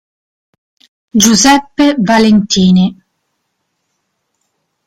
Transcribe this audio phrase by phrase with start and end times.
[1.13, 2.97] Giuseppe Valentini